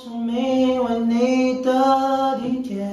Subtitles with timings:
[0.00, 2.88] 聪明为你的体贴，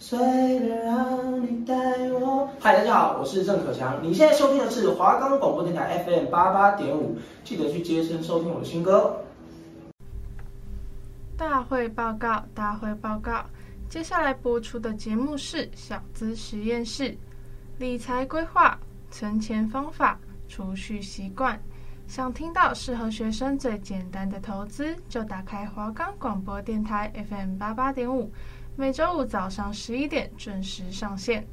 [0.00, 1.74] 随便让你带
[2.10, 2.48] 我。
[2.58, 3.96] 嗨，大家好，我是郑可强。
[4.02, 9.16] 你现在收听的是华冈广播电台 FM 八八点五，记得去接声收听我的新歌。
[11.36, 13.44] 大会报告，大会报告。
[13.88, 17.16] 接下来播出的节目是小资实验室，
[17.78, 18.76] 理财规划、
[19.08, 20.18] 存钱方法、
[20.48, 21.56] 储蓄习惯。
[22.10, 28.32] 想听到适合学生最简单的投资，就打开华冈广播电台 FM 八八点五，
[28.76, 31.46] 每周五早上十一点准时上线。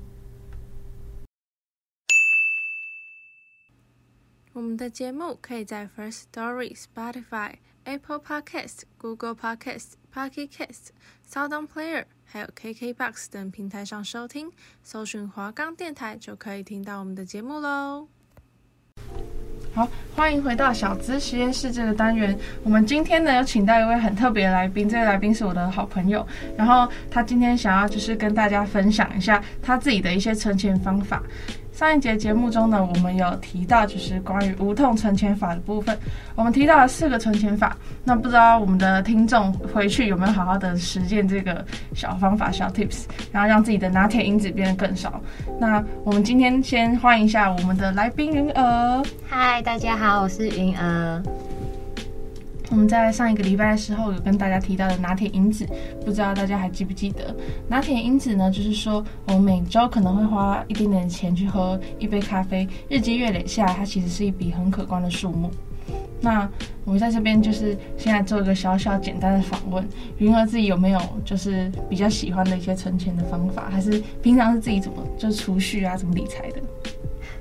[4.52, 10.88] 我们的节目可以在 First Story、Spotify、Apple Podcast、Google Podcast、Pocket Cast、
[11.30, 14.52] SoundPlayer 还有 KKBox 等平台上收听，
[14.82, 18.08] 搜寻华冈电台就可以听到我们的节目喽。
[19.78, 22.36] 好，欢迎回到小资实验室这个单元。
[22.64, 26.26] 我们今天呢，有请到一位很特别的来宾，这位来宾是我的好朋友。
[26.58, 31.22] 然后他今天想要就是跟大家分享一下他自己的一些存钱方法。
[31.78, 35.96] 上一节节目中呢，我们有提到就是关于无痛存钱法的部分，
[36.34, 37.78] 我们提到了四个存钱法。
[38.04, 45.22] 那不知道我们的听众回去有没有好好的实践这个小方法、小 tips，然后让自己的拿铁因子变得更少。
[45.60, 49.04] 那我们今天先欢迎一下我们的来宾云儿。
[49.30, 51.22] 嗨，大家好，我是云儿。
[52.70, 55.66] 我们在上一个礼拜的时候有跟大家提到的拿铁因子，
[56.04, 57.34] 不知道大家还记不记得？
[57.68, 65.50] 拿铁因子呢，就是说我们每周可能会花一点点钱去喝一杯咖啡，日积月累下来，它其实是一笔很可观的数目。
[66.20, 66.50] 那
[66.84, 69.88] 我们在这边就是现在做一个小小简单的访问，
[70.18, 76.62] 云儿自己有没有就是比较喜欢的一些存钱的方法，还是平常是自己怎么就是储蓄啊，怎么理财的？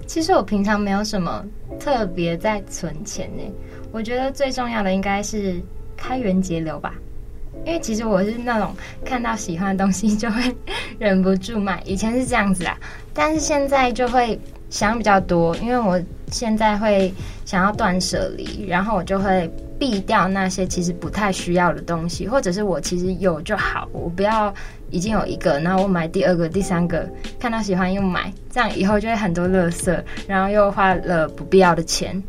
[0.07, 1.45] 其实我平常没有什么
[1.79, 3.43] 特别在存钱呢。
[3.93, 5.61] 我觉得最重要的应该是
[5.97, 6.95] 开源节流吧，
[7.65, 8.75] 因为其实我是那种
[9.05, 10.55] 看到喜欢的东西就会
[10.99, 12.77] 忍不住买，以前是这样子啊，
[13.15, 17.13] 但是现在就会想比较多，因为我现在会
[17.45, 24.53] 想要断舍离，然后我就会避掉那些其实不太需要的东西，或者是我其实有就好，我不要
[24.91, 32.23] 已经有一个，然后我买第二个、第三个，看到喜欢又买，这样以后就会很多垃圾，然后又花了不必要的钱。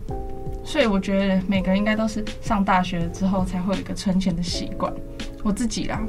[0.65, 4.91] 所以我觉得每个人应该都是上大学之后才会有一个存钱的习惯。
[5.41, 6.01] 我自己啦，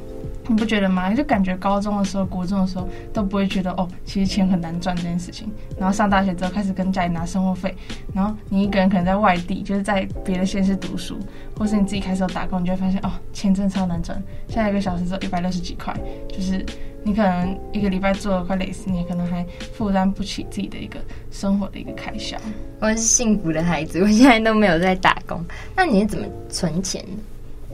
[0.49, 1.13] 你不觉得吗？
[1.13, 5.47] 就感觉高中的时候、国中的时候都不会觉得哦，其实钱很难赚这件事情。
[5.77, 7.73] 然后上大学之后开始跟家里拿生活费，
[8.13, 11.19] 然后你一个人可能在外地，就是在别的县市读书，
[11.55, 14.21] 或是你自己开始有打工，你就会发现哦，钱真的超难赚。
[14.47, 15.95] 现在一个小时只有一百六十几块，
[16.27, 16.65] 就是。
[17.01, 20.99] 你可能一个礼拜做了快累死，你可能还负担不起自己的一个
[21.31, 22.35] 生活的一个开销。
[22.81, 25.41] 我是幸福的孩子，我现在都没有在打工。
[25.73, 27.01] 那你是怎么存钱？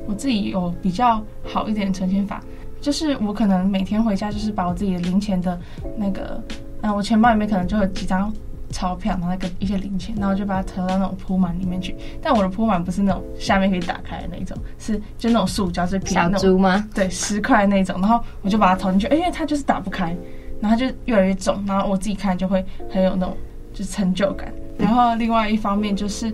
[0.05, 2.39] 我自己有比较好一点的存钱法，
[2.85, 5.59] 就是我可能每天回家就是把我自己的零钱的
[5.97, 6.39] 那个，
[6.81, 8.31] 嗯，我钱包里面可能就有几张。
[8.71, 11.95] 钞票，然后跟一些零钱，然后就把它投到那种铺满里面去。
[12.21, 16.39] 但我的铺满不是那种下面可以打开的那种，是就那种塑胶最便宜的那种。
[16.39, 16.85] 小猪吗？
[16.93, 18.01] 对，十块那种。
[18.01, 20.13] 然后我就把它投进去，哎，因为它就是打不开，
[20.59, 21.63] 然后就越来越重。
[21.65, 23.37] 然后我自己看就会很有那种
[23.71, 24.51] 就是成就感。
[24.77, 26.33] 然后另外一方面就是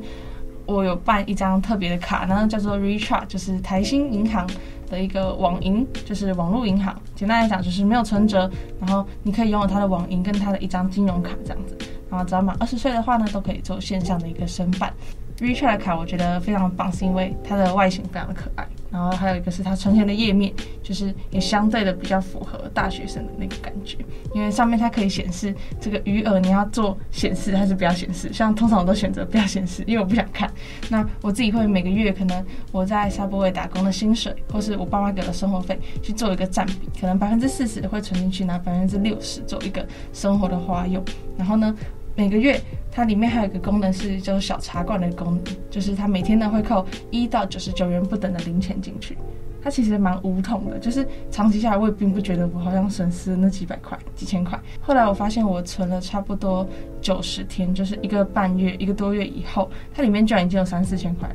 [0.65, 4.49] 我有办一张特别的卡，然后叫做 Recharge，就是台新银行
[4.91, 6.93] 的一个网银，就是网络银行。
[7.15, 11.77] 简单来讲就是没有存折，然后你可以拥有它的网银跟它的一张金融卡这样子。
[12.09, 14.93] 然后只要满二十岁的话呢，都可以做线上的一个申办。
[15.41, 18.67] Recharge 卡我觉得非常棒，是因为它的外形非常的可爱。
[18.91, 20.53] 然后还有一个是它存钱的页面，
[20.83, 23.97] 就是也相对的比较符合大学生的那个感觉，
[24.35, 28.31] 因为上面它可以显示这个余额，你要做显示还是不要显示？
[28.33, 30.51] 像通常我都选择不要显示，因为我不想看。
[30.89, 41.01] 那我自己会每个月可能我在 Subway 打工的薪水，或是我爸妈给的生活费去做一个占比，可能百分之四十会存进去，拿百分之六十做一个生活的花用。
[41.37, 41.73] 然后呢，
[42.15, 42.59] 每个月
[42.91, 49.17] 它里面还有一个功能是叫做小茶罐的功能，就是它每天呢会扣一到九十九元不等的零钱进去。
[49.63, 54.59] 它其实蛮无痛的，就是长期下来我也并不觉得我好像损失那几百块、几千块。
[54.79, 56.67] 后来我发现我存了差不多
[56.99, 61.29] 九十天，就是一个半月、一个多月以后，它里面居然已经有三四千块，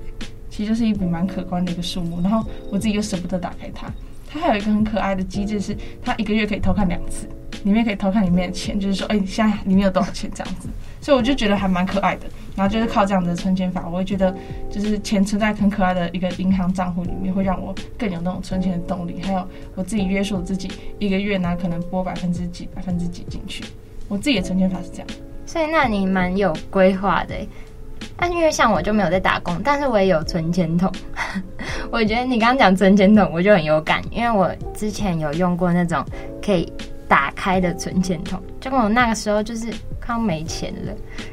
[0.50, 2.20] 其实就是一笔蛮可观的一个数目。
[2.20, 3.86] 然后我自己又舍不得打开它。
[4.28, 7.28] 它还有一个很可爱的机制，是它一个月可以偷看两次。
[7.64, 10.68] 里面可以偷看里面的钱，就是说，哎、你现在里面有多少钱这样子，
[11.00, 12.26] 所以我就觉得还蛮可爱的。
[12.54, 14.34] 然后就是靠这样的存钱法，我会觉得
[14.70, 19.20] 就是钱存在很可爱的一个银行账户里面，会让我更有那种存钱的动力。
[19.22, 23.62] 还有我自己约束自己，一个月呢可能拨百分之几、百分之几进去。
[24.08, 25.08] 我自己的存钱法是这样。
[25.44, 27.34] 所以那你蛮有规划的，
[28.16, 30.90] 但因为像我就没有在打工，但是我也有存钱筒。
[31.92, 36.02] 我觉得你刚刚讲存钱筒，我就很有感，因为我之前有用过那种
[36.42, 36.72] 可以
[37.08, 39.72] 打开的存钱筒，结果我那个时候就是
[40.04, 40.92] 快没钱了，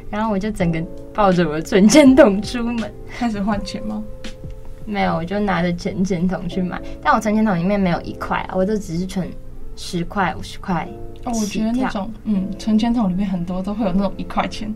[0.09, 0.81] 然后我就整个
[1.13, 4.03] 抱着我的存钱筒出门，开始换钱吗？
[4.85, 9.27] 没有，我就拿着存钱筒去买，但我存钱筒里面没有一块啊，我都只是存
[9.75, 10.87] 十块、五十块。
[11.25, 14.73] 哦，我觉得那种嗯，存钱筒里面很多都会有那种一块钱。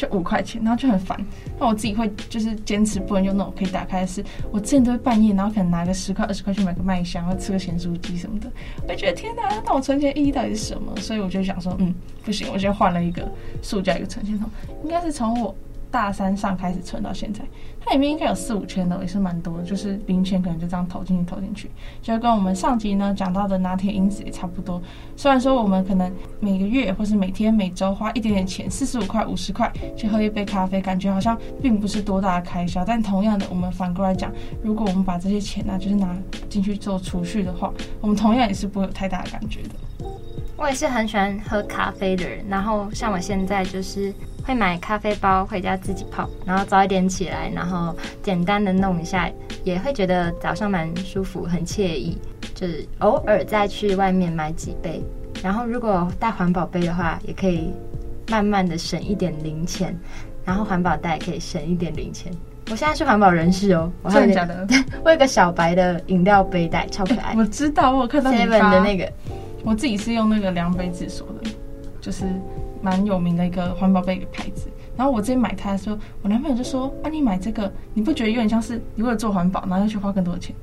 [0.00, 1.18] 就五块钱，然后就很烦。
[1.58, 8.50] 那我自己会就是坚持不能用那种可以打开的是，我之前都会半夜，然后可能拿个十块二十块去买个麦香，或吃个咸酥鸡什么的。
[8.82, 10.96] 我就觉得天哪，那我存钱意义到底是什么？
[10.96, 11.94] 所以我就想说，嗯，
[12.24, 13.30] 不行，我先换了一个
[13.60, 14.48] 塑胶一个存钱筒，
[14.82, 15.54] 应该是从我。
[15.90, 17.40] 大三上开始存到现在，
[17.84, 19.64] 它里面应该有四五千的，也是蛮多的。
[19.64, 21.70] 就是零钱可能就这样投进去投进去，
[22.00, 24.80] 就跟我们上集呢讲到的拿铁因子也差不多。
[25.16, 32.84] 虽然说我们可能每个月或是每天每周花一点点钱，四十五块五十块去喝一杯咖啡，感觉好像并不是多大的开销。
[32.84, 34.30] 但同样的，我们反过来讲，
[34.62, 36.16] 如果我们把这些钱呢、就是拿
[36.48, 39.70] 进去做储蓄的话，我们同样也是不会有太大的感觉的。
[40.56, 44.14] 我也是很喜欢喝咖啡的人，然后像我现在就是。
[44.50, 49.30] 会买咖啡包回家自己泡，然后早一点起来，然后简单的弄一下，
[49.62, 52.18] 也会觉得早上蛮舒服，很惬意。
[52.52, 55.00] 就是偶尔再去外面买几杯，
[55.40, 57.72] 然后如果带环保杯的话，也可以
[58.28, 59.96] 慢慢的省一点零钱，
[60.44, 62.32] 然后环保袋也可以省一点零钱。
[62.72, 64.66] 我现在是环保人士哦，真的假的？
[65.04, 67.36] 我有个小白的饮料杯袋，超可爱。
[67.36, 69.10] 我知道，我有看到 Seven 的那个，
[69.62, 71.48] 我自己是用那个量杯自说的，
[72.00, 72.24] 就是。
[72.82, 80.54] 蛮有名的一个环保杯的牌子，然后我之前买它的时候，我男朋友就说：“啊，你买这个，你不觉得有点像是你为了做环保，然后要去花更多的钱，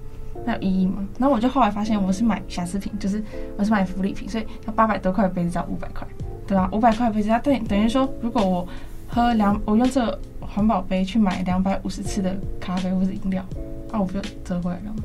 [0.46, 3.24] 那有意义吗？”然后我就后来发现，我是买瑕疵品，就是
[3.58, 6.08] 我是买福利品，所以它八百多块的杯子只要五百块，
[6.48, 8.68] 对啊，五百块杯子，它等等于说，如果我
[9.08, 13.46] 喝两，我用这个环保杯去买两百五十次的咖啡或者饮料，
[13.92, 15.04] 那我不就折回来了吗？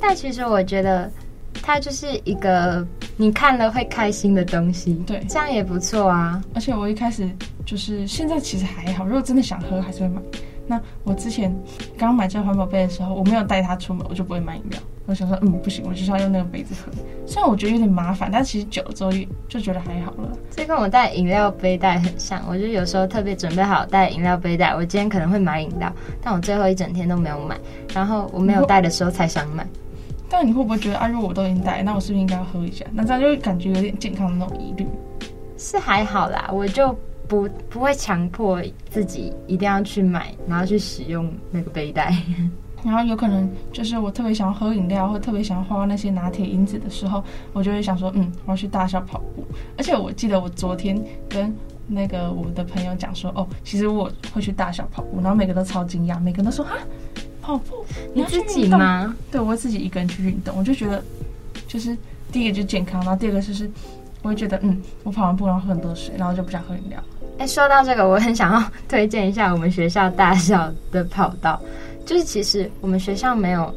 [0.00, 1.10] 但其实我觉得。
[1.62, 2.86] 它就是一个
[3.16, 6.42] 你看了会开心的东西，对，这样也不错啊。
[6.54, 7.28] 而且我一开始
[7.64, 10.20] 就是现在其实还好，如果真的想喝还是会买。
[10.68, 11.54] 那我之前
[11.96, 14.80] 刚买这个环保杯的时候，我没有带它出门，我就不会买饮料。
[15.06, 16.90] 我想说，嗯，不行，我就是要用那个杯子喝。
[17.24, 19.12] 虽然我觉得有点麻烦，但其实久了之后
[19.48, 20.28] 就觉得还好了。
[20.50, 25.90] 这跟我带饮料杯带很像，我就有时候特别准备好带饮料杯带，我今天可能会买饮料，
[26.20, 27.56] 但我最后一整天都没有买，
[27.94, 29.64] 然后我没有带的时候才想买。
[30.28, 32.84] 但你会不会觉得啊，如果我都已经带，那我是不是应该要喝一下？
[32.92, 34.86] 那这样就会感觉有点健康的那种疑虑。
[35.56, 36.94] 是还好啦，我就
[37.26, 42.14] 不不会强迫自己一定要去买，然后去使用那个背带。
[42.84, 49.44] 然后有可能就是我特别想要喝饮料，或特别想要花那些拿铁因子的时候，我就会想说，嗯，我要去大校跑步。
[49.76, 51.52] 而且我记得我昨天跟
[51.88, 56.76] 那个我的朋友讲说，哦，其实我会去大校跑步，然后每个都超惊讶，每个都说哈。
[57.46, 59.14] 跑步，你自己吗？
[59.30, 60.52] 对，我会自己一个人去运动。
[60.58, 61.00] 我就觉得，
[61.68, 61.96] 就是
[62.32, 63.70] 第一个就是健康，然后第二个就是，
[64.22, 67.00] 我会觉得，嗯，我跑完步然后喝很多水，然后就不想喝饮料。
[67.38, 71.62] 哎，说到这个，我很想要 推荐一下我们学校大校的跑道。
[72.04, 73.72] 就是其实我们学校没有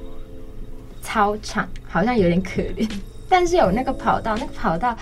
[1.04, 2.90] 操场，好像有点可怜，
[3.30, 4.98] 但是有那个跑道，那个跑道。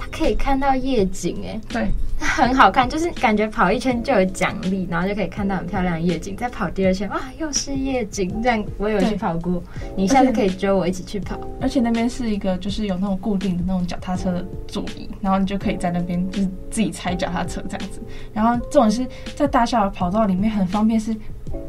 [0.00, 1.88] 它可以看到夜景，哎，对，
[2.18, 6.34] 它很好看，就是感觉跑一圈就有奖励，然后就可以看到很漂亮的夜景。
[6.34, 8.40] 再跑第二圈，哇，又是夜景。
[8.42, 9.62] 这样我有去跑过，
[9.94, 11.38] 你下次可以揪我一起去跑。
[11.60, 18.00] 而且那边是一个，就是有那种固定的那种脚踏车的座椅，然后你就可以在那边就是自己踩脚踏车这样子。
[18.32, 21.14] 然后这种是在大校的跑道里面很方便，是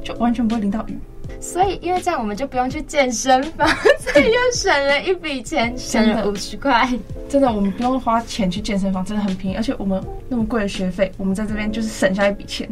[0.01, 0.97] 就完全不会淋到雨。
[1.39, 3.67] 所以，因为这样我们就不用去健身房，
[3.99, 6.87] 所以又省了一笔钱，省了五十块。
[7.29, 9.55] 真的，我们不用花钱去健身房，真的很便宜。
[9.55, 12.69] 而且我们那么贵的学费，我们在这边就是省下一笔钱。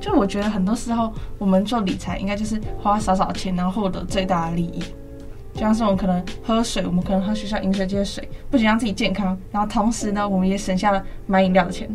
[0.00, 4.82] 就我觉得很多时候，我们做理财应该就是花少少钱，然后获得最大的利益。
[5.54, 11.88] 就像是我们可能喝水，我们可能喝学校饮水机的水，不仅让自己健康，然后同时呢，我们也省下了买饮料的钱。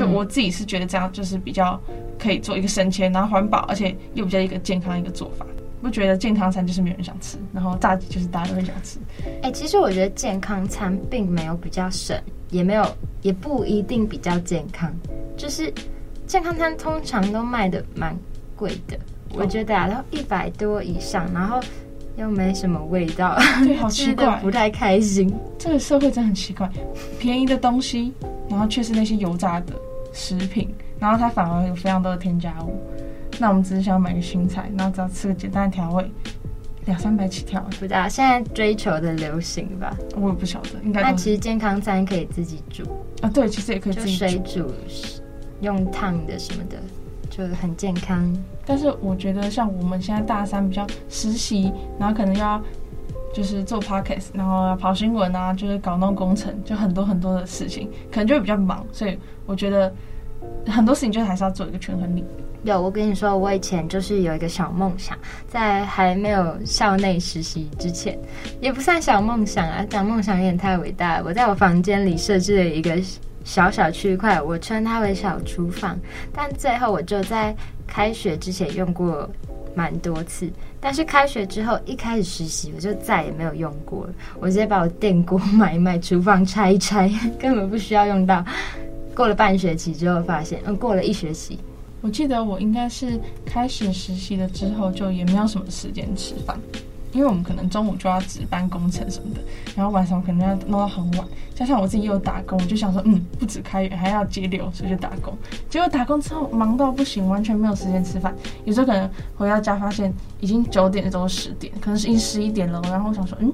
[0.00, 1.78] 就我自己是觉得这样就是比较
[2.18, 5.44] 可以做一个省钱，然后环保，而且又比较一个健康的一个做法。
[5.82, 8.98] 不觉得健康餐就是没有人想吃，然后炸鸡就是大家都很想吃。
[9.42, 12.18] 哎、欸，其实我觉得健康餐并没有比较省，
[12.50, 12.86] 也没有
[13.20, 14.90] 也不一定比较健康。
[15.36, 15.72] 就是
[16.26, 18.16] 健康餐通常都卖的蛮
[18.56, 18.98] 贵的，
[19.34, 21.58] 我觉得啊，都一百多以上，然后
[22.16, 25.34] 又没什么味道，对，好奇怪，不太开心。
[25.58, 26.70] 这个社会真的很奇怪，
[27.18, 28.12] 便宜的东西，
[28.50, 29.72] 然后却是那些油炸的
[30.20, 32.78] 食品，然后它反而有非常多的添加物。
[33.38, 36.10] 那我们只是想买个新菜，然后只要吃个简单的调味，
[36.84, 37.58] 两三百起跳。
[37.78, 39.96] 不知道现在追求的流行吧？
[40.14, 41.00] 我也不晓得，应该。
[41.00, 42.84] 那其实健康餐可以自己煮
[43.22, 44.70] 啊，对，其实也可以自己水煮，
[45.62, 46.76] 用烫的什么的，
[47.30, 48.30] 就很健康。
[48.66, 52.60] 但是我觉得像我们现在大三比较实习，然后可能要
[53.32, 58.84] 就是做 podcast，然后跑新闻啊，就是搞那种工程，就很多很多的事情，可能就会比较忙。
[58.92, 59.90] 所以我觉得
[60.66, 62.24] 很多事情就还是要做一个权衡力。
[62.62, 65.16] 有，我跟你说，我以前就是有一个小梦想，
[65.48, 68.18] 在还没有校内实习之前，
[68.60, 71.24] 也不算小梦想啊，讲梦想有点太伟大了。
[71.24, 73.00] 我在我房间里设置了一个
[73.44, 75.98] 小小区块，我称它为小厨房。
[76.34, 77.56] 但最后我就在
[77.86, 79.26] 开学之前用过
[79.74, 84.12] 蛮多次，但是开学之后一开始实习，我就再也没有用过了。
[84.38, 88.44] 我直接把我电锅买一买，厨房拆一拆， 根本不需要用到。
[89.20, 91.58] 过了半学期之后，发现嗯，过了一学期。
[92.00, 96.58] 我记得我应该是开始实习了之后，就也没有什么时间吃饭，
[97.12, 99.40] 因为我们可能中午就要值班工程什么的，
[99.76, 101.28] 然后晚上可能要弄到很晚。
[101.54, 105.36] 加上我自己又打工，我就想说，嗯，不止开源还要节流，所以就打工。
[105.68, 108.34] 结果打工之后忙到不行，完全没有时间吃饭。
[108.64, 110.10] 有时候可能回到家发现
[110.40, 112.80] 已经九点，都十点，可能是一十一点了。
[112.84, 113.52] 然后我想说，嗯，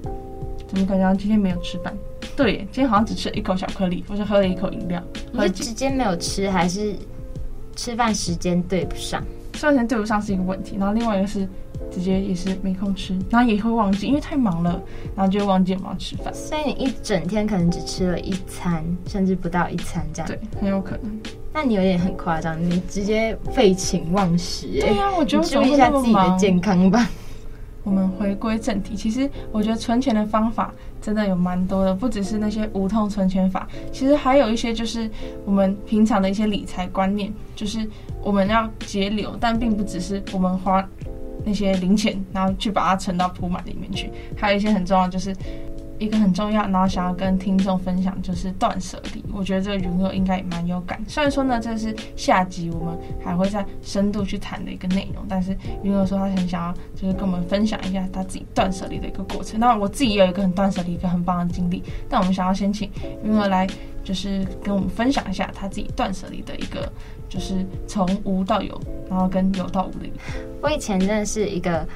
[0.69, 1.93] 怎么感觉今天没有吃饭？
[2.35, 5.03] 对，今天好像只吃了一口巧克力，或者喝了一口饮料。
[5.33, 6.95] 你是直接没有吃，还是？
[7.79, 11.47] 吃饭时间对不上，吃饭时间对不上是一个问题，然后另外一个是
[11.91, 14.81] 直接也是没空吃，然后也会忘记，因为太忙了，
[15.15, 16.33] 然后就会忘记有没有吃饭。
[16.33, 20.27] 所以你一整天可能只吃了一餐，甚至不到一餐这样。
[20.27, 21.21] 对，很有可能。
[21.53, 24.69] 那你有点很夸张，你直接废寝忘食。
[24.81, 27.07] 对呀、啊，我觉得注意一下自己的健康吧。
[27.87, 35.09] 我们回归正题，其实我觉得存钱的方法真的有蛮多的，不只是那些无痛存钱法，其实还有一些就是
[35.45, 37.89] 我们平常的一些理财观念，就是
[38.25, 40.85] 我们要节流，但并不只是我们花
[41.45, 45.33] 那些零钱，然后去把它存到铺满里面去，还有一些很重要就是。
[45.99, 49.25] 一个很重要，然后想要跟听众分享，就是断舍离。
[49.33, 51.03] 我觉得这个云儿应该也蛮有感。
[51.09, 59.59] 虽然说呢，这是下集我们还会再深度去谈的一个内容，但是云儿说他很想要，就是跟我们分享一下他自己断舍离的一个过程。
[59.59, 62.91] 那我自己也有一个很断舍离一个很棒的经历，但我们想要先请
[63.25, 63.67] 云儿来，
[64.05, 66.93] 就是跟我们分享一下他自己断舍离的一个，
[67.29, 70.11] 就是从无到有，然后跟有到无的。
[70.61, 71.87] 我以前真的是一个。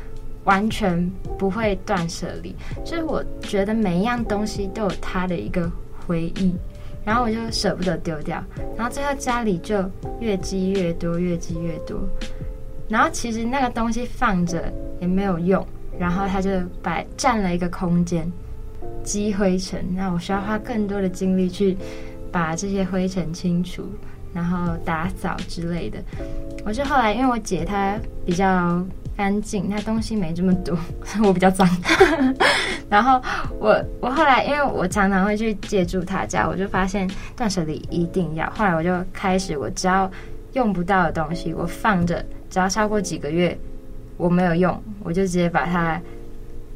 [0.44, 1.06] 完全
[1.38, 2.54] 不会断舍离，
[2.84, 5.70] 就是我觉得每一样东西都有它的一个
[6.06, 6.54] 回忆，
[7.04, 8.42] 然后我就舍不得丢掉，
[8.74, 9.84] 然后最后家里就
[10.18, 12.00] 越积越多，越积越多，
[12.88, 15.64] 然后其实那个东西放着也没有用，
[15.98, 16.50] 然后它就
[16.82, 18.26] 摆占了一个空间，
[19.04, 21.76] 积灰尘，那我需要花更多的精力去
[22.32, 23.84] 把这些灰尘清除，
[24.32, 25.98] 然后打扫之类的。
[26.64, 28.82] 我就后来因为我姐她比较。
[29.20, 30.74] 干净，它东西没这么多，
[31.22, 31.68] 我比较脏。
[32.88, 33.20] 然后
[33.58, 38.48] 我我后来，因为我常常会去借住他家，我就发现断舍离一定要。
[38.48, 40.10] 后来我就开始，我只要
[40.54, 43.54] 用不到的东西，我放着，只要超过几个月
[44.16, 46.00] 我没有用，我就直接把它。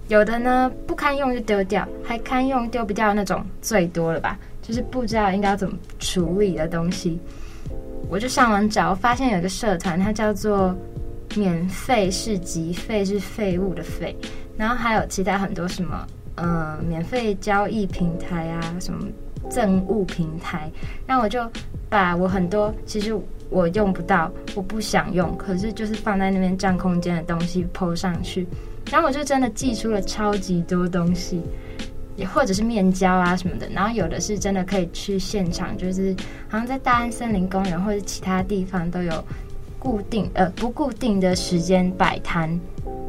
[0.08, 4.38] 有的呢不堪用就丢掉，还堪用丢不掉那种最多了吧？
[4.60, 7.18] 就是不知道应该要怎么处理的东西，
[8.10, 10.76] 我就上网找，发现有一个社团，它叫做。
[11.36, 14.16] 免费是集废是废物的废，
[14.56, 19.06] 然后还有其他很多什么，呃，免费交易平台啊，什么
[19.50, 20.70] 赠物平台，
[21.06, 21.50] 那我就
[21.88, 23.18] 把我很多其实
[23.50, 28.46] 我用不到，我不想用，可是就是放在那边占空间的东西 po 上去，
[28.90, 31.42] 然后我就真的寄出了超级多东西，
[32.16, 36.14] 也或者是面交啊什么的，然后有的是真的可以去现场，就是
[36.48, 39.24] 好像在大安森林公园或者其他地方都有。
[39.84, 42.58] 固定呃不固定的时间摆摊，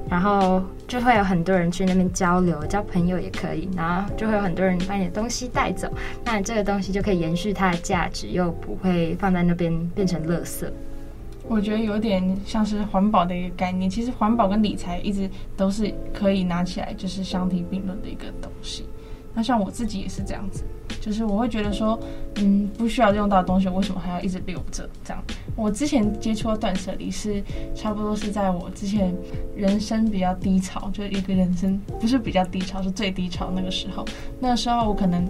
[0.10, 5.90] 然后就会有很多人去那边交流，交朋友也可以，然后就会有很多人把你的东西带走，
[6.26, 10.66] 那这个东西就可以延续它的价值，又不会放在那边变成垃圾。
[11.48, 18.86] 我觉得有点像是环保的一个概念，其实环保跟理财一直都是可以拿起来就是相提并论的一个东西。
[19.36, 20.64] 那像我自己也是这样子，
[21.02, 22.00] 就是我会觉得说，
[22.36, 24.90] 嗯，不需要用到的东西，为什么还要一直留着？
[25.04, 25.22] 这样，
[25.58, 27.44] 我之前接触的断舍离是
[27.76, 29.14] 差不多是在我之前
[29.54, 34.06] 人生比较低潮，就一个人生不是比较低潮，是最低潮那个时候。
[34.40, 35.28] 那个时候我可能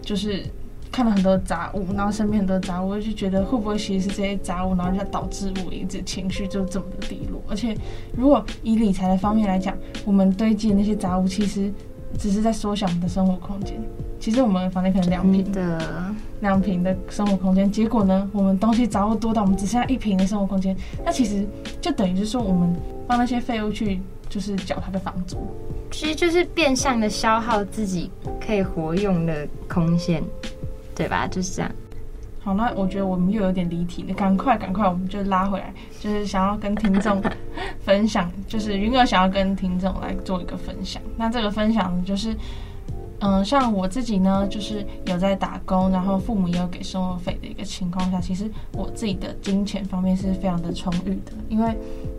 [0.00, 0.42] 就是
[0.90, 7.38] 看了很多杂物，然后身边很多杂物，我就觉得会不会其实是这些杂物，然后就导致我一直情绪就这么的低落。
[7.50, 7.76] 而且
[8.16, 11.70] 如果以理财的方面来讲，我们堆积的那些杂物其实。
[12.18, 13.80] 只是在缩小我们的生活空间。
[14.20, 20.76] 其实我们房间可能两平的两平的生活空间，结果呢，我们东西杂物多到我们只剩下一平的生活空间。
[21.04, 21.44] 那其实
[21.80, 22.72] 就等于是说，我们
[23.06, 25.38] 帮那些废物去就是缴他的房租，
[25.90, 30.22] 其实就是变相的消耗自己可以活用的空间，
[30.94, 31.26] 对吧？
[31.26, 31.70] 就是这样。
[32.42, 37.22] 好，那我觉得我们又有点离题了，赶快赶快，我们就拉回来，就是想要跟听众
[37.80, 41.00] 分享，就是云儿想要跟听众来做一个分享。
[41.16, 42.36] 那这个分享，就是。
[43.24, 51.72] 嗯，像我自己呢，就是有在打工，然后父母也有给生活费的一个情况下，其实我自己的金钱方面是非常的充裕的，因为，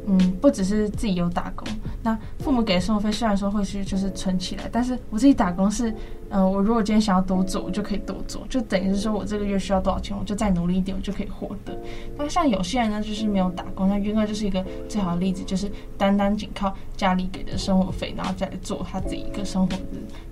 [0.06, 1.68] 嗯，不只是自己有打工，
[2.02, 5.94] 那父母给的生活费虽然说会是就是存起来，但是我自己打工是。
[6.36, 11.78] 嗯，我如果今天想要多做，我就可以多做，就等于是说我这个月需要多少钱，我就再努力一点，我就可以获得。
[12.18, 19.84] 那像有些人呢，就是没有打工，那云儿就是一个最好的例子，就是单单仅靠家里给的生活费，然后再来做他自己一个生活的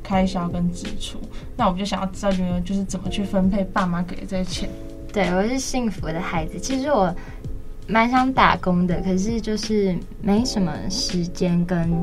[0.02, 1.20] 开销跟支出。
[1.56, 4.68] 那我就想要知道云儿就是怎么去分配爸妈给的这些钱。
[5.14, 7.14] 对，我是幸福的孩子，其实我。
[7.92, 11.94] 蛮想打工的，可是就是没什么时间跟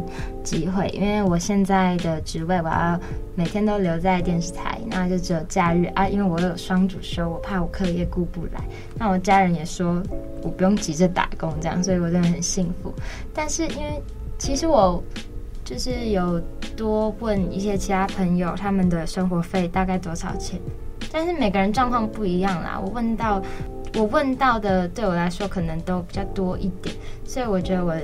[0.45, 3.01] 机会，因为我现在的职位，我要
[3.35, 8.63] 每天都留在电视台，那就只有假日啊，因为我有双主修，我怕我课业顾不来。
[8.97, 10.03] 那我家人也说
[10.43, 12.93] 我不用急着打工这样，所以我真的很幸福。
[13.33, 13.99] 但是因为
[14.39, 15.03] 其实我
[15.65, 16.39] 就是有
[16.77, 20.61] 多问一些其他朋友，他们的生活费大概多少钱，
[21.11, 22.79] 但是每个人状况不一样啦。
[22.79, 23.43] 我问到。
[23.95, 27.95] 我问到的对我来说可能都比较多一点，所以我觉得我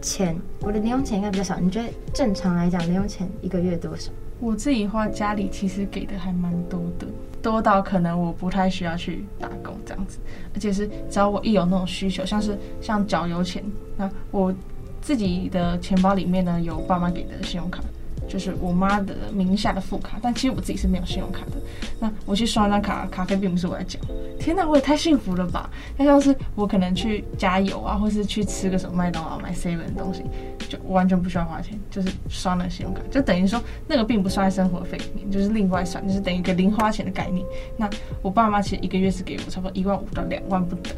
[0.00, 1.58] 钱，我的零用钱应该比较少。
[1.58, 4.10] 你觉得正常来讲零用钱一个月多少？
[4.40, 7.06] 我自己话家里其实给的还蛮多的，
[7.40, 10.18] 多到可能我不太需要去打工这样子，
[10.54, 13.62] 而且是只要我一有那种需求，像是像缴油钱，
[13.96, 14.52] 那我
[15.00, 17.82] 自己的钱包里面呢有爸妈给的信用卡。
[18.28, 21.52] 就是我妈的名下的副卡，但其实我自己是没有信用卡的。
[22.00, 23.98] 那我去刷那卡，卡费并不是我来缴。
[24.38, 25.70] 天哪，我也太幸福了吧！
[25.96, 30.24] 那像是我可能去加油啊，或是去吃个什么麦当劳、买 seven 的东西，
[30.68, 34.98] 就完全不需要花钱，就是刷那信用卡，就等于说那个并不算生活费，
[35.30, 37.46] 就是另外算，就是等于一个零花钱的概念。
[37.76, 37.88] 那
[38.20, 40.92] 我爸妈其实一个月是给我差不多一万五到两万不等。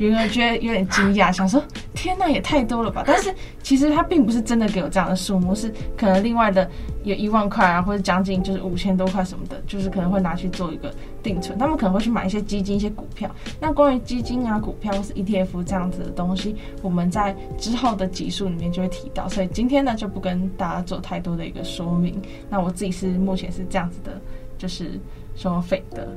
[0.00, 6.66] 云儿觉得有点惊讶，想说：“天哪，也太多了吧！”但是其实他并不是真的给我这样的数目，是可能另外的
[7.04, 10.90] 有一万块啊，或者将近就是五千多块什么的，就是可能会拿去做一个
[11.22, 11.58] 定存。
[11.58, 13.30] 他们可能会去买一些基金、一些股票。
[13.60, 22.18] 那关于基金啊、股票或是 ETF 这样子的东西，我们在之后的集数里面就会提到，所以今天呢就不跟大家做太多的一个说明。
[22.48, 24.18] 那我自己是目前是这样子的，
[24.56, 24.98] 就是
[25.36, 26.08] 生活费的。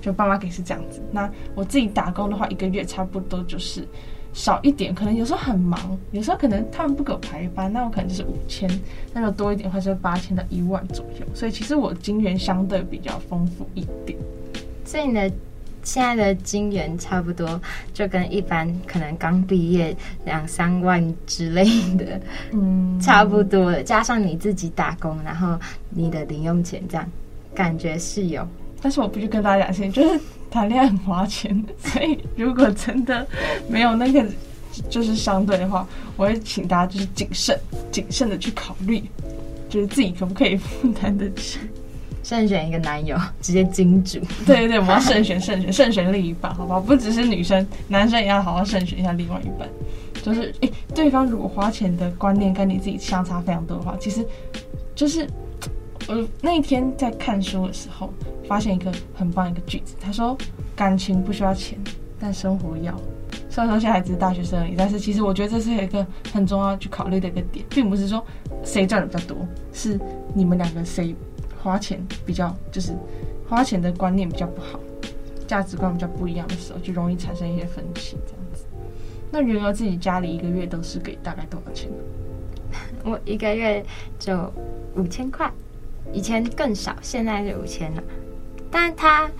[0.00, 3.86] 就爸妈给是这样子，那我自己打工的话，一个月差不多就是
[4.32, 8.68] 少一点，可能有时候很忙，有时候可能他们不给我排班，那我可能就是五千，
[9.12, 14.18] 那就多一点的话就是八千到一万左右，所以其实我金源相对比较丰富一点。
[14.84, 15.30] 所以你的
[15.82, 17.60] 现在的金源差不多
[17.94, 21.64] 就跟一般可能刚毕业两三万之类
[21.96, 22.20] 的，
[22.52, 27.10] 嗯，差不多的，加上你自己打工，然后你的零用钱这样，
[27.54, 28.46] 感觉是有。
[28.80, 33.26] 但是我必须跟大家讲一下，就是谈恋爱很花钱，所以如果真的
[33.68, 34.24] 没有那个
[34.88, 35.86] 就是相对的话，
[36.16, 37.58] 我会请大家就是谨慎、
[37.90, 39.02] 谨慎的去考虑，
[39.68, 41.58] 就是自己可不可以负担得起。
[42.22, 44.20] 慎选一个男友，直接金主。
[44.46, 46.78] 对对对，我们要慎选、慎选、慎选另一半，好不好？
[46.80, 49.68] 不只是女生，男生也要好好慎选一下另外一半。
[50.22, 54.24] 就是，诶，对方如果花钱的观念跟你自己相差非常多的话，其实
[54.94, 55.26] 就是。
[56.08, 58.10] 我那一天在看书的时候，
[58.46, 60.36] 发现一个很棒一个句子，他说
[60.74, 61.78] ：“感情不需要钱，
[62.18, 62.98] 但生活要。”
[63.50, 68.24] 虽然说现在还只是大学生而已，但是其实我觉得这是一个很重要去考虑的一个点，并不是说
[68.64, 70.00] 谁赚的比较多，是
[70.34, 71.14] 你们两个谁
[71.62, 72.94] 花钱比较，就是
[73.46, 74.80] 花钱的观念比较不好，
[75.46, 78.64] 价值观比较不一样的时候，就容易产生一些分歧这样子。
[79.30, 81.90] 那云儿自己家里一个月都是给大概多少钱？
[83.04, 83.84] 我一个月
[84.18, 84.50] 就
[84.96, 85.52] 五千块。
[86.12, 88.02] 以前更少，现在是五千了，
[88.70, 89.30] 但他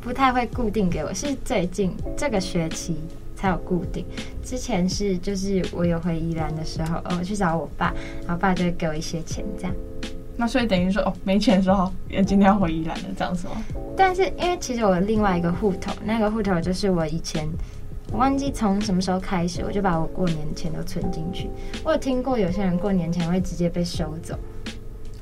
[0.00, 2.96] 不太会固定给我，是最近这个学期
[3.36, 4.04] 才有固定。
[4.42, 7.94] 之前是就是我有回宜兰的时候，哦，我去找我爸，
[8.26, 9.74] 然后爸就会给我一些钱，这样。
[10.36, 13.62] 那所以等于说，哦，没钱的时候也今天要回宜兰了这样子吗？
[13.96, 17.46] 但是因为其实我有另外一个户头，那个户头就是我以前
[18.10, 21.50] 我忘记从什么时候开始，我就把我过年的钱都存进去。
[21.84, 24.38] 我有听过有些人过年前会直接被收走。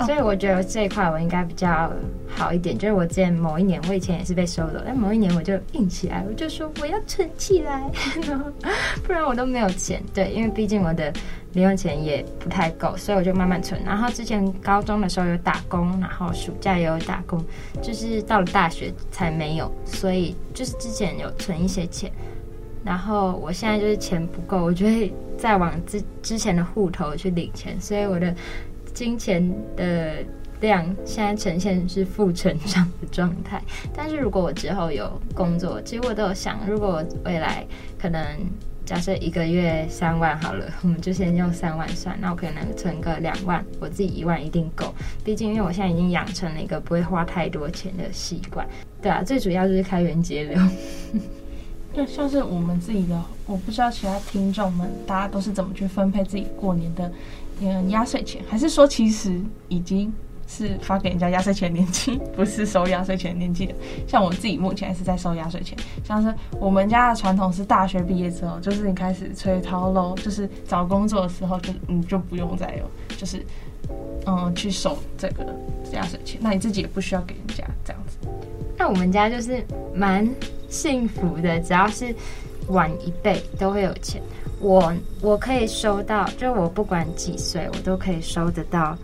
[0.06, 1.92] 所以我觉得这一块我应该比较
[2.28, 7.90] 好一点，就是我之前某一年，我以前也是被收的，但某一年我就硬起来，我就说我要存起来，
[9.02, 10.00] 不然我都没有钱。
[10.14, 11.12] 对，因为毕竟我的
[11.52, 13.80] 零用钱也不太够，所以我就慢慢存。
[13.84, 17.44] 然后之前高中的时候有打工，然后暑假也有打工，
[17.82, 22.08] 就是到了大学才没有，所以就是之前有存一些钱。
[22.84, 28.32] 然后我现在就是钱不够，我就会再往之之前的户头去领钱，所以我的。
[28.98, 30.16] 金钱的
[30.60, 33.62] 量现在呈现是负成长的状态，
[33.94, 37.64] 但是如果我之后有工作，其实我都有想，如果未来
[37.96, 38.20] 可能
[38.84, 44.92] 假设一个月三万好了，我们就先用三万算，那我可能存个两万，我自己一万一定够。
[45.22, 48.66] 毕竟因为我现在已经养成了一个不会花太多钱的习惯，
[49.00, 50.60] 对啊，最主要就是开源节流。
[51.94, 57.10] 就像是我们自己的，我不知道其他听众们大家都是怎么去分配自己过年的
[57.60, 60.12] 嗯压岁钱，还是说其实已经。
[60.50, 63.74] 是发给人家压岁钱年纪，不是收压岁钱年纪的。
[64.06, 65.76] 像我自己目前是在收压岁钱。
[66.02, 73.44] 像是我们家的传统是大学毕业之后，就是你开始催讨喽，就是找工作的时候，就你就不用再有，就是
[74.24, 75.54] 嗯去收这个
[75.92, 76.40] 压岁钱。
[76.42, 78.16] 那你自己也不需要给人家这样子。
[78.78, 79.62] 那我们家就是
[79.94, 80.26] 蛮
[80.70, 82.14] 幸福的，只要是
[82.68, 84.22] 晚一辈都会有钱。
[84.60, 88.96] 我我可以收到，就我不管几岁，我都可以收得到。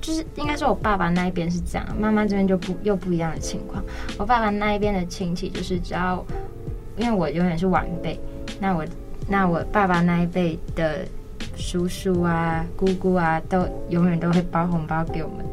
[0.00, 3.82] 就是应该说，我爸爸那一边是这样，妈妈这边就不又不一样的情况。
[4.18, 6.24] 我爸爸那一边的亲戚，就是只要
[6.96, 8.18] 因为我永远是晚辈，
[8.60, 8.84] 那我
[9.28, 11.06] 那我爸爸那一辈的
[11.56, 15.44] 叔叔啊、姑姑啊，都永远都会包红包给我们。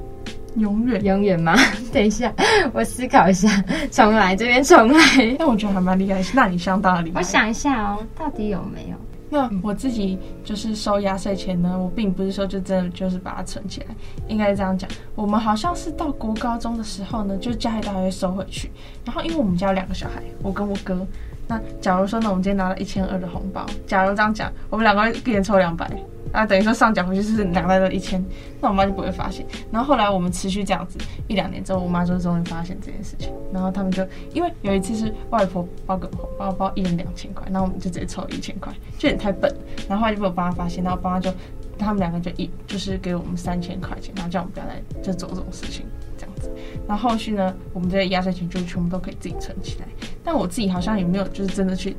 [0.58, 1.56] 永远永远吗？
[1.92, 2.34] 等一下，
[2.72, 3.50] 我思考一下，
[3.92, 5.00] 重来，这边重来。
[5.38, 7.20] 那我觉得还蛮厉害，那你相当厉害。
[7.20, 8.96] 我想一下哦，到底有没有？
[9.30, 13.88] 那我自己就是收压岁钱呢，我并不是说就真的就是把它存起来，
[14.28, 14.90] 应该是这样讲。
[15.16, 18.72] 我们好像是到国高中的时候呢，就家里都还会收回去。
[19.04, 21.06] 然后因为我们家有两个小孩，我跟我哥。
[21.48, 25.90] 那假如说呢，我们今天拿了一千二的红包，假如这样讲，我们两个会一人抽两百。
[26.36, 28.24] 啊，等于说上缴回去是两袋的一千，
[28.60, 29.46] 那我妈就不会发现。
[29.72, 33.34] 然后后来我们持续这样子一两年之后，我妈就终于发现这件事情。
[33.54, 39.54] 然后他们就因为有一次是外婆包个红包，包一人两千块，然后我们就直接凑了一千块，就有点太笨。
[39.88, 41.34] 然后后来就被我爸妈发现，然后我爸妈就
[41.78, 45.86] 他们两个就一就是给我们三千块钱，然后叫我们不要来就做这种事情
[46.18, 46.52] 这样子。
[46.88, 49.88] 然后后续呢，我们这些压岁钱就全部都可以自己存起来。
[50.26, 51.96] 但我自己好像也没有就是真的去。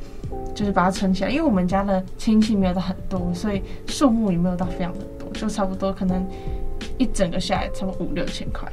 [0.54, 6.26] 就是把它存起来，因为我们家的亲戚没有到很多，所以数目也没有到非常的多，就差不多可能
[6.96, 8.66] 一整个下来差不多五六千块。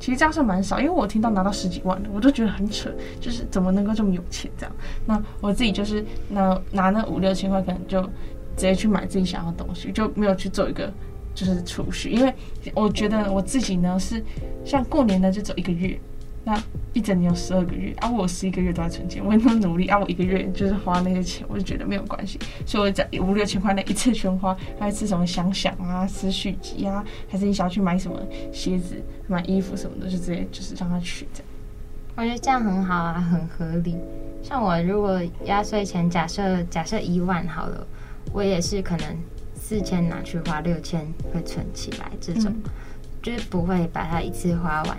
[0.00, 4.74] 其实这样算蛮少，因为我听到拿到十几万的，我都觉得很扯，就是怎么能够这么有钱这样？
[5.04, 10.90] 那我自己就是拿拿那五六千块，可能就直接去买自己想要的东西，就没有去做一个
[11.34, 12.34] 就是储蓄，因为
[12.72, 14.24] 我觉得我自己呢是
[14.64, 16.00] 像过年呢就走一个月。
[16.48, 16.58] 那
[16.94, 28.18] 一整年有十二个月啊，我十一个月都在存钱，我也那么努力啊，我一个月就是花那些钱，我就觉得没有关系，所以我在五六千块那一次全花，还是吃什么想想啊，吃续集啊，还是你想要去买什么
[28.50, 31.48] 鞋子、买衣服什么的，就直接就是让他去这样。
[32.16, 33.94] 我觉得这样很好啊，很合理。
[34.42, 37.86] 像我如果压岁钱假设假设一万好了，
[38.32, 39.16] 我也是可能
[39.54, 42.70] 四千拿去花，六千会存起来，这种、嗯、
[43.22, 44.98] 就是不会把它一次花完。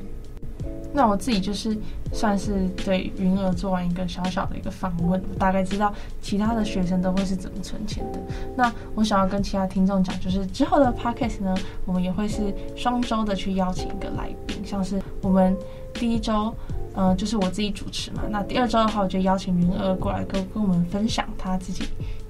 [0.91, 1.77] 那我自己就是
[2.11, 8.19] 算是对云儿做完一个小小的一个访问，大概知道其他的学生都会是怎么存钱的。
[8.55, 15.55] 那我想要跟其他听众讲，就是之后的 podcast 呢，我们也会是双周的去邀请一个来宾，像是我们
[15.93, 16.51] 第一周，
[16.95, 18.23] 嗯、就是我自己主持嘛。
[18.27, 21.83] 那第二周的话，我就邀请云儿过来跟跟我们分享他自己。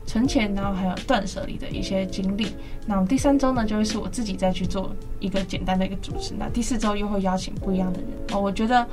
[0.09, 2.47] 存钱，然后还有断舍离的一些经历。
[2.87, 6.33] 那第三周呢，就会是我自己再去做一个简单的一个主持。
[6.35, 8.41] 那第四周又会邀请不一样的人哦。
[8.41, 8.87] 我觉得，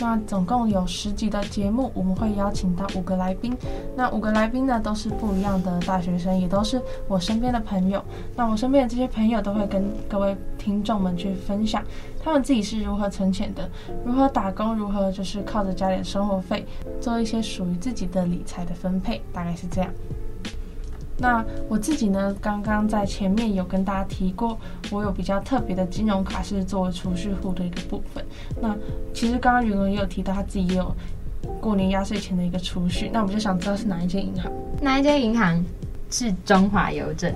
[0.00, 3.54] 那总共有十集的节目，我们会邀请到五个来宾。
[3.94, 8.02] 那五个来宾呢，都是不一样的大学生，也都是我身边的朋友。
[8.34, 11.84] 那我身边的这些朋友都会跟各位听众们去分享，
[12.24, 13.68] 他们自己是如何存钱的，
[14.04, 16.66] 如何打工，如何就是靠着家里的生活费
[16.98, 19.92] 做一些属于自己的理财的分配，大概是这样。
[21.20, 24.58] 那我自己呢，刚刚在前面有跟大家提过，
[24.90, 28.24] 我有比较特别的金融卡是作为储蓄户的一个部分。
[28.60, 28.74] 那
[29.12, 30.94] 其实刚刚云龙也有提到，他自己也有
[31.60, 33.10] 过年压岁钱的一个储蓄。
[33.12, 34.50] 那我们就想知道是哪一间银行？
[34.80, 35.62] 哪一间银行？
[36.12, 37.32] 是中华邮政，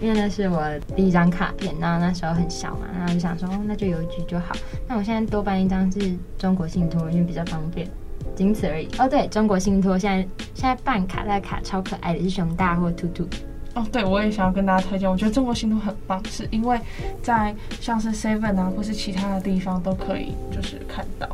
[0.00, 0.62] 因为那是我
[0.96, 4.56] 第一张卡片，然后那时候很小嘛，然后就想说，哦，那就邮局就好。
[4.88, 7.86] 那我现在多办一张是中国信托，因为比较方便。
[8.34, 9.08] 仅此而已哦。
[9.08, 13.26] 对，中国信托现在现在办卡带卡超可爱的，是熊大或兔兔。
[13.74, 16.78] 哦，对，我也想要跟大家推荐，我觉得中国信托很棒，是因为
[17.22, 21.28] 在像是 Seven 啊，或是其他的地方都可以就是看到，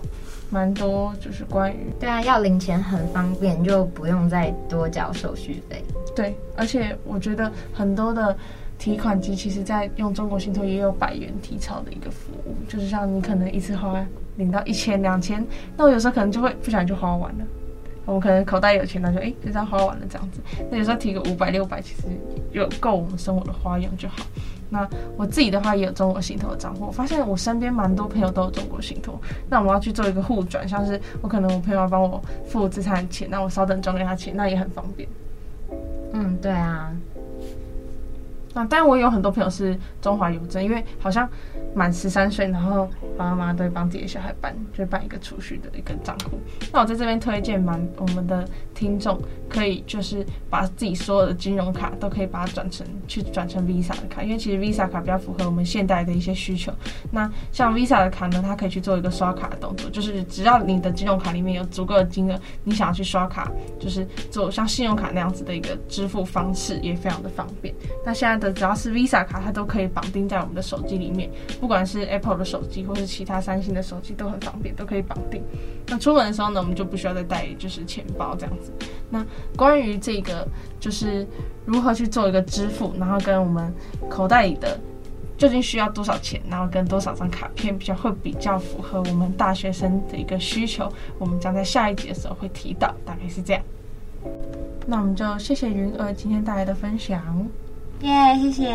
[0.48, 5.85] 蛮多就是关于对啊，要领钱很方便，就不用再多交手续费。
[6.16, 8.35] 对，而且我觉得很多的
[8.80, 14.04] 提款机其实在用中国信托也有百元提钞的一个服务，就是像你可能一次花。
[14.36, 17.44] 领到一千两千，那我有时候可能就会不小心就花完了。
[18.06, 20.40] 我可能口袋有钱，那就哎、就这样花完了这样子。
[20.70, 22.04] 那有时候提个五百六百，其实
[22.50, 24.24] 有够我们生活的花用就好。
[24.70, 24.88] 那
[25.18, 29.20] 我自己的话也有中国信托的账户，我发现我身边蛮多朋友都有中国信托。
[29.46, 35.06] 那我们要去做一个互转，像是我可能我朋友帮我付资产钱，那我稍等转给他钱，那也很方便。
[36.14, 36.90] 嗯，对啊。
[38.52, 41.28] 那当然，我有很多朋友是中华邮政，因为好像
[41.74, 42.86] 满十三岁，然后
[43.16, 46.40] 爸爸妈妈都会帮自己的小孩办，就办一个储蓄的一个账户。
[46.72, 56.72] 那我在这边推荐，蛮我们的听众可以就是把自己所有的金融卡都可以把它转成去转成 Visa 的卡，因为其实 Visa 卡比较符合我们现代的一些需求。
[57.12, 67.72] 那像 Visa 的卡呢，它可以去做一个刷卡的动作，就是只要你的金融卡里面有足够的金额，你想要去刷卡，就是做像信用卡那样子的一个支付方式，也非常的方便。
[68.04, 68.39] 那现在。
[68.40, 75.42] 的只要是 Visa 卡，它都可以绑定在我们的手机里面，不管是 Apple 的手机或是其他三星的手机都很方便，都可以绑定。
[75.87, 78.72] 那出门的时候呢，我们就不需要再带就是钱包这样子。
[79.11, 79.24] 那
[79.57, 80.48] 关于这个
[80.81, 81.26] 就是
[81.66, 83.72] 如何去做一个支付，然后跟我们
[84.09, 84.79] 口袋里的
[85.37, 93.62] 究竟需要多少钱，然后跟多少张卡片比较会比较符合我们大学生的一个需求，我们将在下一集的时候会提到，大概是这样。
[94.87, 97.46] 那我们就谢谢云儿今天带来的分享。
[98.00, 98.74] 耶，yeah, 谢谢。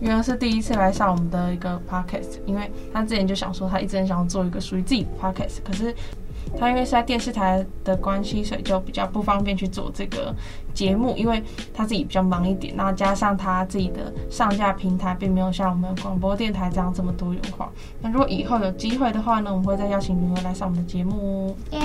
[0.00, 5.94] 云儿是第一次来上我们的一个 podcast，因为他之前就想说他一直很想要做一个属于自己的 podcast，可是
[6.58, 10.34] 他因为是在电视台的关系，所以就比较不方便去做这个
[10.72, 11.42] 节目，因为
[11.74, 17.70] 他自己比较忙一点，然后加上他自己的上架平台并没有像我们广播电台这样这么多元化。
[18.00, 21.56] 那如果以后有机会的话呢，我们会再邀请云儿来上我们的节目。
[21.72, 21.80] 耶。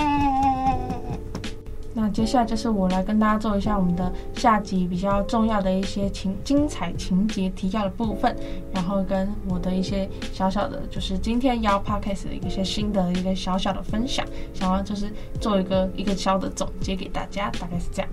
[1.93, 8.35] 那接下来就是我来跟大家做一下我们的下集比较重要的一些情精彩情节提要的部分，
[8.73, 18.09] 然后跟我的一些小小的，就是今天要 Podcast 的一些心得一个小小的分享，想要就是做一个一个小的总结给大家，大概是这样。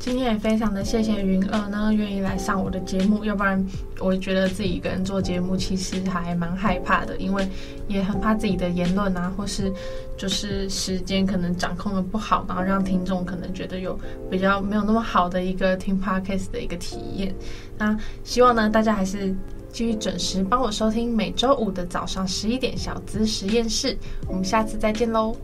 [0.00, 3.62] 今天也非常的谢谢云儿呢，愿意来上我的节目，要不然
[3.98, 7.46] 我觉得自己一个人做节目其实还蛮害怕的，因为
[7.86, 9.70] 也很怕自己的言论啊，或是
[10.16, 13.96] 就是时间可能掌控的不好，然后让听众可能觉得有
[14.30, 17.34] 比较没有那么好的一个听 podcast 的一个体验。
[17.76, 19.34] 那希望呢，大家还是
[19.70, 23.94] 继续准时帮我收听每周五的早上十一点小资实验室，
[24.26, 25.36] 我们下次再见喽。